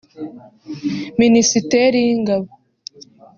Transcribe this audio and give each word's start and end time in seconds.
Minisiteri 1.21 1.97
y’Ingabo 2.07 2.47